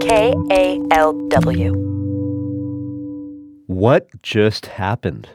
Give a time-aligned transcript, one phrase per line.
[0.00, 1.74] K A L W.
[3.66, 5.28] What just happened?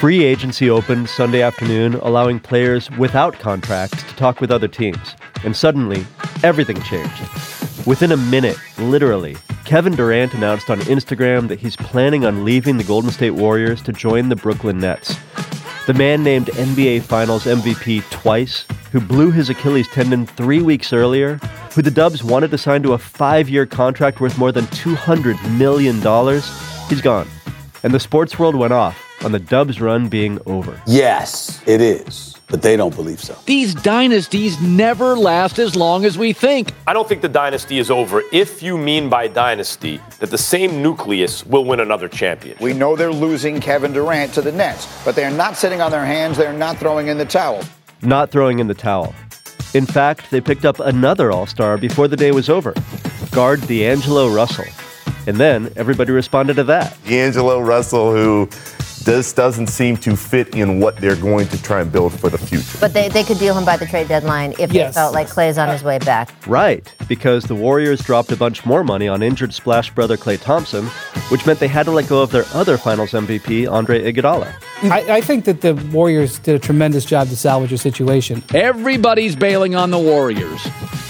[0.00, 5.14] Free agency opened Sunday afternoon, allowing players without contracts to talk with other teams.
[5.44, 6.04] And suddenly,
[6.42, 7.20] everything changed.
[7.86, 12.84] Within a minute, literally, Kevin Durant announced on Instagram that he's planning on leaving the
[12.84, 15.16] Golden State Warriors to join the Brooklyn Nets.
[15.86, 21.36] The man named NBA Finals MVP twice, who blew his Achilles tendon three weeks earlier,
[21.74, 25.58] who the Dubs wanted to sign to a five year contract worth more than $200
[25.58, 25.96] million,
[26.88, 27.28] he's gone.
[27.82, 30.80] And the sports world went off on the Dubs run being over.
[30.86, 33.36] Yes, it is, but they don't believe so.
[33.46, 36.72] These dynasties never last as long as we think.
[36.86, 40.82] I don't think the dynasty is over if you mean by dynasty that the same
[40.82, 42.56] nucleus will win another champion.
[42.60, 46.04] We know they're losing Kevin Durant to the Nets, but they're not sitting on their
[46.04, 46.36] hands.
[46.36, 47.62] They're not throwing in the towel.
[48.02, 49.14] Not throwing in the towel.
[49.74, 52.74] In fact, they picked up another All Star before the day was over
[53.30, 54.64] guard D'Angelo Russell.
[55.26, 56.96] And then everybody responded to that.
[57.04, 58.48] D'Angelo Russell, who
[59.04, 62.38] this doesn't seem to fit in what they're going to try and build for the
[62.38, 62.78] future.
[62.80, 64.94] But they, they could deal him by the trade deadline if Yes.
[64.94, 66.30] they felt like Klay's on his way back.
[66.46, 70.86] Right, because the Warriors dropped a bunch more money on injured splash brother Klay Thompson,
[71.30, 74.52] which meant they had to let go of their other finals MVP, Andre Iguodala.
[74.84, 78.42] I, I think that the Warriors did a tremendous job to salvage the situation.
[78.54, 80.60] Everybody's bailing on the Warriors.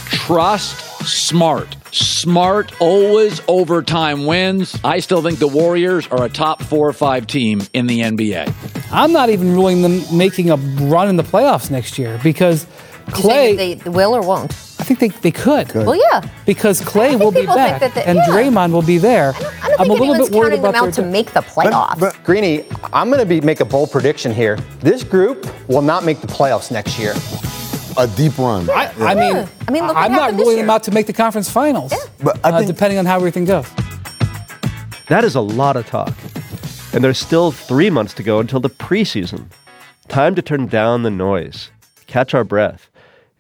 [0.07, 1.77] Trust smart.
[1.93, 4.79] Smart always overtime wins.
[4.85, 8.93] I still think the Warriors are a top four or five team in the NBA.
[8.93, 12.67] I'm not even ruling them making a run in the playoffs next year because
[13.07, 14.53] Klay, think they will or won't?
[14.79, 15.75] I think they, they could.
[15.75, 16.29] Well, yeah.
[16.47, 18.27] Because Klay will be back that they- and yeah.
[18.27, 19.33] Draymond will be there.
[19.35, 21.33] I don't I'm a think little anyone's bit worried counting them about out to make
[21.33, 21.99] the playoffs.
[21.99, 24.57] But Greeny, I'm going to be make a bold prediction here.
[24.81, 27.15] This group will not make the playoffs next year.
[27.97, 28.69] A deep run.
[28.71, 29.49] I, I mean, Yeah.
[29.69, 32.51] I mean, look I'm not ruling them out to make the conference finals, But I
[32.51, 33.67] uh, think depending on how everything goes.
[35.09, 36.15] That is a lot of talk.
[36.93, 39.47] And there's still three months to go until the preseason.
[40.09, 41.71] Time to turn down the noise,
[42.07, 42.91] catch our breath,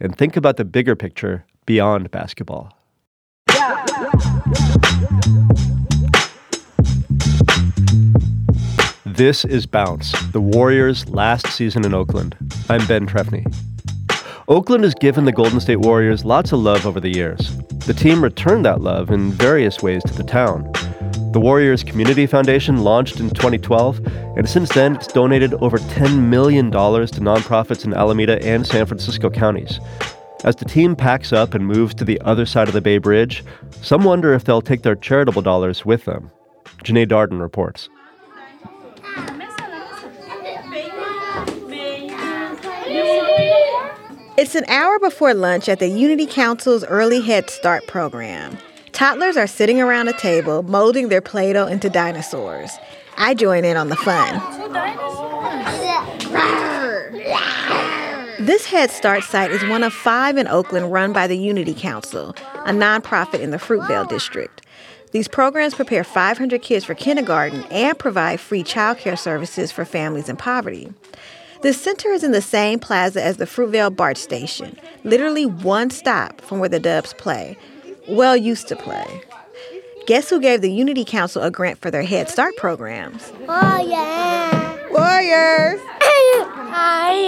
[0.00, 2.72] and think about the bigger picture beyond basketball.
[9.04, 12.36] This is Bounce, the Warriors' last season in Oakland.
[12.68, 13.44] I'm Ben Trefny.
[14.50, 17.56] Oakland has given the Golden State Warriors lots of love over the years.
[17.86, 20.68] The team returned that love in various ways to the town.
[21.30, 24.04] The Warriors Community Foundation launched in 2012,
[24.36, 29.30] and since then it's donated over $10 million to nonprofits in Alameda and San Francisco
[29.30, 29.78] counties.
[30.42, 33.44] As the team packs up and moves to the other side of the Bay Bridge,
[33.82, 36.28] some wonder if they'll take their charitable dollars with them.
[36.82, 37.88] Janae Darden reports.
[44.36, 48.56] It's an hour before lunch at the Unity Council's Early Head Start program.
[48.92, 52.70] Toddlers are sitting around a table molding their Play Doh into dinosaurs.
[53.16, 54.40] I join in on the fun.
[58.38, 62.34] This Head Start site is one of five in Oakland run by the Unity Council,
[62.64, 64.62] a nonprofit in the Fruitvale district.
[65.10, 70.36] These programs prepare 500 kids for kindergarten and provide free childcare services for families in
[70.36, 70.92] poverty.
[71.62, 76.40] The center is in the same plaza as the Fruitvale BART station, literally one stop
[76.40, 77.58] from where the Dubs play.
[78.08, 79.22] Well, used to play.
[80.06, 83.30] Guess who gave the Unity Council a grant for their Head Start programs?
[83.46, 84.74] Oh, yeah.
[84.90, 85.80] Warriors!
[86.02, 87.24] Oh,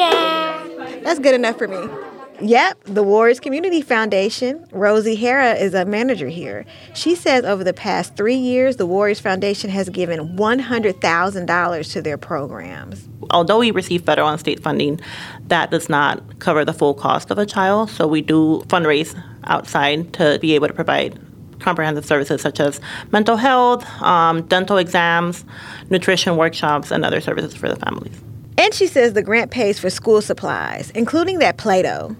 [0.89, 1.01] yeah.
[1.03, 2.12] That's good enough for me.
[2.43, 4.67] Yep, the Warriors Community Foundation.
[4.73, 6.65] Rosie Hara is a manager here.
[6.93, 12.19] She says over the past three years, the Warriors Foundation has given $100,000 to their
[12.19, 13.09] programs.
[13.31, 15.01] although we receive federal and state funding,
[15.47, 17.89] that does not cover the full cost of a child.
[17.91, 21.21] So we do fundraise outside to be able to provide
[21.61, 22.81] comprehensive services such as
[23.13, 25.45] mental health, um, dental exams,
[25.91, 28.21] nutrition workshops, and other services for the families.
[28.59, 32.17] And she says the grant pays for school supplies, including that Play Doh.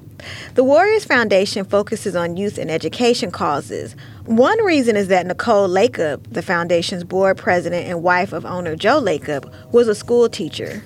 [0.55, 3.97] The Warriors Foundation focuses on youth and education causes.
[4.25, 9.01] One reason is that Nicole Lacob, the foundation's board president and wife of owner Joe
[9.01, 10.83] Lacob, was a school teacher.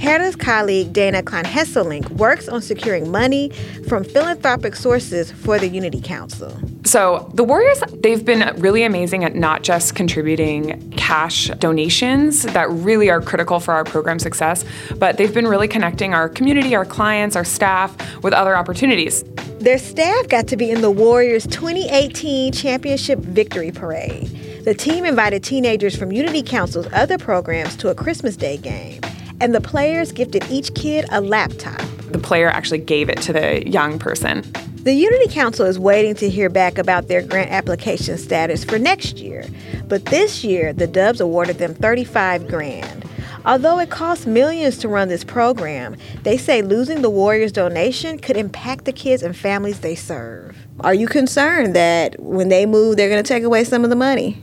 [0.00, 3.50] Hannah's colleague Dana Klein Hesselink works on securing money
[3.86, 6.58] from philanthropic sources for the Unity Council.
[6.84, 13.10] So the Warriors, they've been really amazing at not just contributing cash donations that really
[13.10, 14.64] are critical for our program success,
[14.96, 17.94] but they've been really connecting our community, our clients, our staff
[18.24, 19.22] with other opportunities.
[19.60, 24.28] Their staff got to be in the Warriors' 2018 Championship Victory Parade.
[24.64, 29.00] The team invited teenagers from Unity Council's other programs to a Christmas Day game,
[29.40, 31.80] and the players gifted each kid a laptop.
[32.12, 34.44] The player actually gave it to the young person.
[34.82, 39.18] The Unity Council is waiting to hear back about their grant application status for next
[39.18, 39.44] year,
[39.88, 43.04] but this year the Dubs awarded them 35 grand.
[43.44, 48.36] Although it costs millions to run this program, they say losing the Warriors donation could
[48.36, 50.56] impact the kids and families they serve.
[50.80, 53.96] Are you concerned that when they move they're going to take away some of the
[53.96, 54.42] money?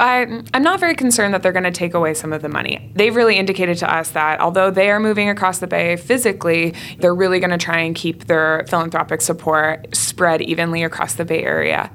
[0.00, 2.90] I, I'm not very concerned that they're going to take away some of the money.
[2.94, 7.14] They've really indicated to us that although they are moving across the bay physically, they're
[7.14, 11.90] really going to try and keep their philanthropic support spread evenly across the Bay Area.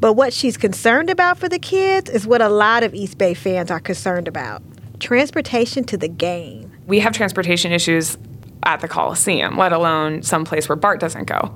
[0.00, 3.34] But what she's concerned about for the kids is what a lot of East Bay
[3.34, 4.62] fans are concerned about
[5.00, 6.72] transportation to the game.
[6.86, 8.16] We have transportation issues
[8.64, 11.54] at the Coliseum, let alone someplace where BART doesn't go.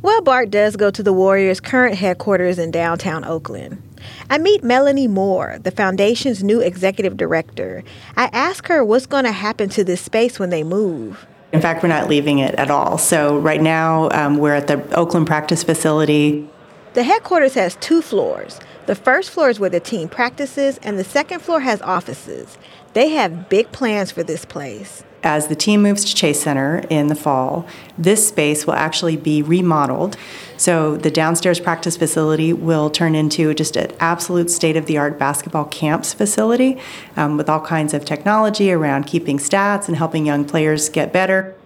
[0.00, 3.82] Well, BART does go to the Warriors' current headquarters in downtown Oakland.
[4.30, 7.82] I meet Melanie Moore, the foundation's new executive director.
[8.16, 11.26] I ask her what's going to happen to this space when they move.
[11.52, 12.98] In fact, we're not leaving it at all.
[12.98, 16.48] So, right now, um, we're at the Oakland practice facility.
[16.94, 18.60] The headquarters has two floors.
[18.86, 22.58] The first floor is where the team practices, and the second floor has offices.
[22.94, 25.04] They have big plans for this place.
[25.22, 27.66] As the team moves to Chase Center in the fall,
[27.98, 30.16] this space will actually be remodeled.
[30.56, 35.18] So the downstairs practice facility will turn into just an absolute state of the art
[35.18, 36.80] basketball camps facility
[37.16, 41.56] um, with all kinds of technology around keeping stats and helping young players get better.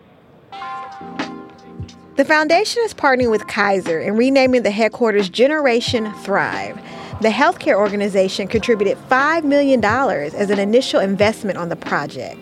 [2.17, 6.79] The foundation is partnering with Kaiser and renaming the headquarters Generation Thrive.
[7.23, 12.37] The healthcare organization contributed $5 million as an initial investment on the project.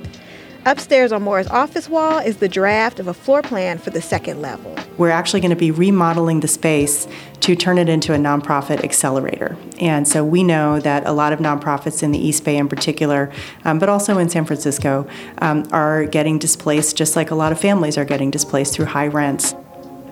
[0.64, 4.40] Upstairs on Moore's office wall is the draft of a floor plan for the second
[4.40, 4.74] level.
[4.96, 7.06] We're actually going to be remodeling the space
[7.40, 9.54] to turn it into a nonprofit accelerator.
[9.78, 13.30] And so we know that a lot of nonprofits in the East Bay in particular,
[13.66, 15.06] um, but also in San Francisco,
[15.42, 19.08] um, are getting displaced just like a lot of families are getting displaced through high
[19.08, 19.54] rents.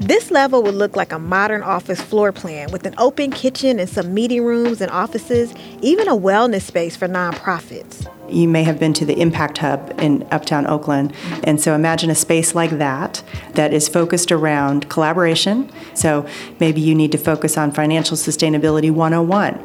[0.00, 3.88] This level would look like a modern office floor plan with an open kitchen and
[3.88, 5.52] some meeting rooms and offices,
[5.82, 8.06] even a wellness space for nonprofits.
[8.30, 11.14] You may have been to the Impact Hub in Uptown Oakland.
[11.44, 13.22] And so imagine a space like that
[13.52, 15.70] that is focused around collaboration.
[15.94, 16.26] So
[16.60, 19.58] maybe you need to focus on financial sustainability 101.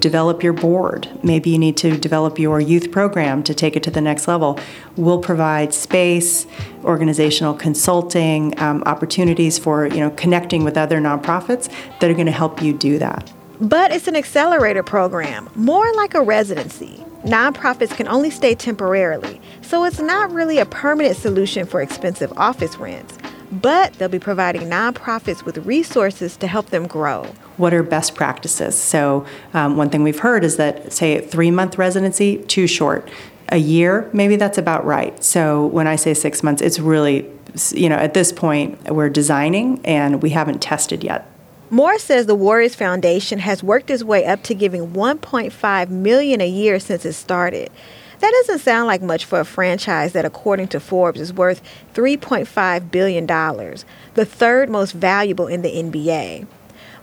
[0.00, 1.08] Develop your board.
[1.22, 4.58] Maybe you need to develop your youth program to take it to the next level.
[4.96, 6.46] We'll provide space,
[6.84, 11.68] organizational consulting, um, opportunities for you know connecting with other nonprofits
[12.00, 13.32] that are going to help you do that.
[13.60, 17.04] But it's an accelerator program, more like a residency.
[17.24, 22.76] Nonprofits can only stay temporarily, so it's not really a permanent solution for expensive office
[22.76, 23.18] rents.
[23.52, 27.24] But they'll be providing nonprofits with resources to help them grow.
[27.58, 28.78] What are best practices?
[28.78, 33.10] So, um, one thing we've heard is that, say, three month residency, too short.
[33.50, 35.22] A year, maybe that's about right.
[35.22, 37.26] So, when I say six months, it's really,
[37.72, 41.29] you know, at this point, we're designing and we haven't tested yet.
[41.72, 46.48] Moore says the Warriors Foundation has worked its way up to giving 1.5 million a
[46.48, 47.70] year since it started.
[48.18, 51.62] That doesn't sound like much for a franchise that according to Forbes is worth
[51.94, 53.84] 3.5 billion dollars,
[54.14, 56.48] the third most valuable in the NBA.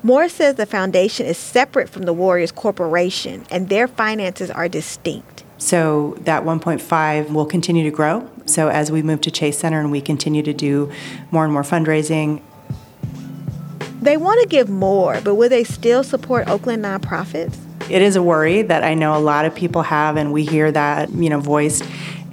[0.03, 5.45] Moore says the foundation is separate from the Warriors Corporation and their finances are distinct.
[5.57, 8.29] So that 1.5 will continue to grow.
[8.45, 10.91] So as we move to Chase Center and we continue to do
[11.31, 12.41] more and more fundraising,
[14.01, 17.57] they want to give more, but will they still support Oakland nonprofits?
[17.89, 20.71] It is a worry that I know a lot of people have, and we hear
[20.71, 21.83] that, you know, voiced.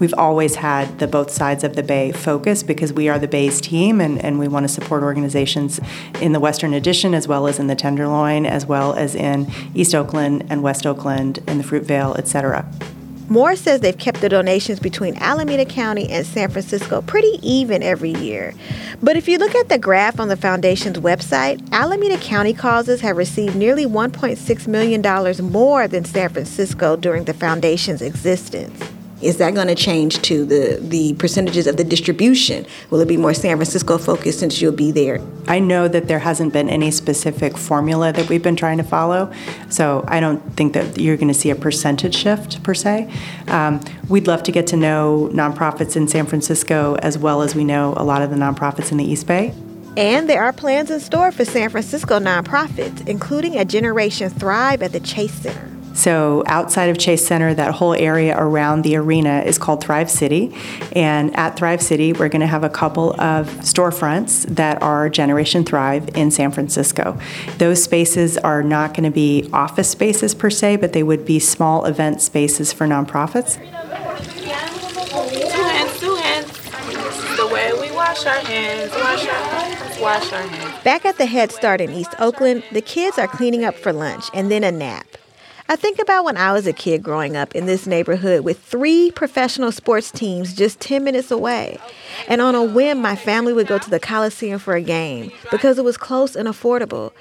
[0.00, 3.61] We've always had the both sides of the Bay focus because we are the Bay's
[3.61, 5.78] team and, and we want to support organizations
[6.21, 9.94] in the Western Addition as well as in the Tenderloin, as well as in East
[9.94, 12.68] Oakland and West Oakland and the Fruitvale, et cetera.
[13.28, 18.11] Moore says they've kept the donations between Alameda County and San Francisco pretty even every
[18.11, 18.54] year.
[19.02, 23.16] But if you look at the graph on the foundation's website, Alameda County causes have
[23.16, 28.94] received nearly $1.6 million more than San Francisco during the foundation's existence.
[29.23, 32.66] Is that going to change to the, the percentages of the distribution?
[32.90, 35.21] Will it be more San Francisco focused since you'll be there?
[35.47, 39.33] I know that there hasn't been any specific formula that we've been trying to follow,
[39.71, 43.11] so I don't think that you're going to see a percentage shift per se.
[43.49, 47.64] Um, we'd love to get to know nonprofits in San Francisco as well as we
[47.64, 49.54] know a lot of the nonprofits in the East Bay.
[49.97, 54.92] And there are plans in store for San Francisco nonprofits, including a Generation Thrive at
[54.92, 55.74] the Chase Center.
[55.95, 60.53] So, outside of Chase Center, that whole area around the arena is called Thrive City.
[60.93, 65.65] And at Thrive City, we're going to have a couple of storefronts that are Generation
[65.65, 67.17] Thrive in San Francisco.
[67.59, 71.39] Those spaces are not going to be office spaces per se, but they would be
[71.39, 73.55] small event spaces for nonprofits.
[73.55, 73.61] Two
[75.63, 76.51] hands, two hands.
[77.37, 80.83] The way we wash our hands, wash our hands, wash our hands.
[80.83, 84.25] Back at the Head Start in East Oakland, the kids are cleaning up for lunch
[84.35, 85.07] and then a nap.
[85.66, 89.11] I think about when I was a kid growing up in this neighborhood with three
[89.11, 91.78] professional sports teams just 10 minutes away.
[92.28, 95.78] And on a whim, my family would go to the Coliseum for a game because
[95.78, 97.12] it was close and affordable.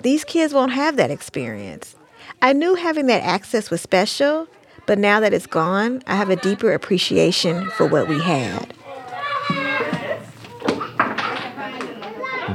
[0.00, 1.94] These kids won't have that experience.
[2.42, 4.48] I knew having that access was special,
[4.86, 8.74] but now that it's gone, I have a deeper appreciation for what we had.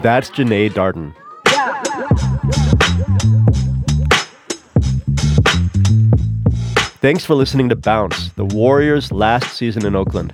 [0.04, 1.16] That's Janae Darden.
[7.02, 10.34] Thanks for listening to Bounce, the Warriors' last season in Oakland.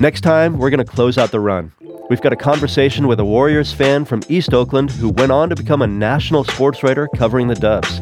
[0.00, 1.70] Next time, we're going to close out the run.
[2.08, 5.54] We've got a conversation with a Warriors fan from East Oakland who went on to
[5.54, 8.00] become a national sports writer covering the Dubs.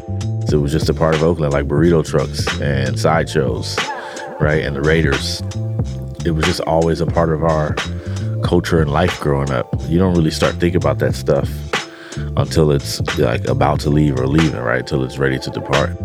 [0.51, 3.77] It was just a part of Oakland, like burrito trucks and sideshows,
[4.39, 4.63] right?
[4.63, 5.41] And the Raiders.
[6.25, 7.75] It was just always a part of our
[8.43, 9.71] culture and life growing up.
[9.87, 11.47] You don't really start thinking about that stuff
[12.37, 14.79] until it's like about to leave or leaving, right?
[14.79, 15.95] Until it's ready to depart.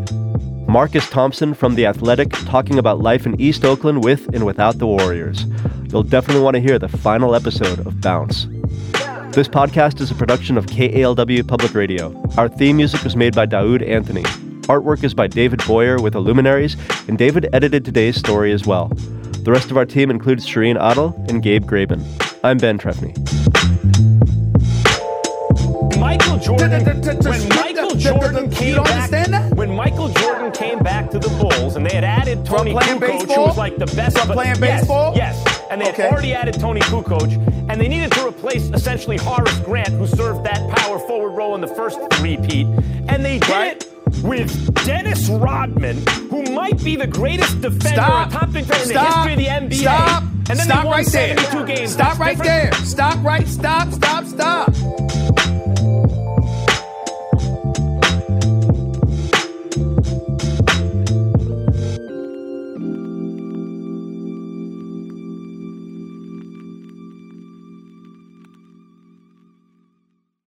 [0.67, 4.87] Marcus Thompson from The Athletic talking about life in East Oakland with and without the
[4.87, 5.47] Warriors.
[5.89, 8.47] You'll definitely want to hear the final episode of Bounce.
[9.33, 12.21] This podcast is a production of KALW Public Radio.
[12.37, 14.23] Our theme music was made by Daoud Anthony.
[14.65, 16.77] Artwork is by David Boyer with Illuminaries,
[17.09, 18.89] and David edited today's story as well.
[19.43, 22.03] The rest of our team includes Shireen Adel and Gabe Graben.
[22.43, 23.44] I'm Ben Trefny.
[26.19, 26.85] Michael Jordan.
[27.25, 31.95] When Michael Jordan came back, when Michael Jordan came back to the Bulls, and they
[31.95, 35.13] had added Toni Kukoc, who was like the best of playing baseball?
[35.17, 35.37] Yes,
[35.71, 37.33] and they had already added Toni Kukoc,
[37.69, 41.61] and they needed to replace essentially Horace Grant, who served that power forward role in
[41.61, 42.67] the first repeat,
[43.09, 43.91] and they did it.
[44.23, 48.31] With Dennis Rodman, who might be the greatest defender, Stop.
[48.31, 49.75] top defender in the history of the NBA.
[49.81, 50.23] Stop.
[50.23, 51.37] And then Stop right there.
[51.67, 51.93] games.
[51.93, 52.73] Stop That's right different.
[52.73, 52.85] there.
[52.85, 53.47] Stop right.
[53.49, 53.93] Stop.
[53.93, 54.25] Stop.
[54.27, 54.75] Stop.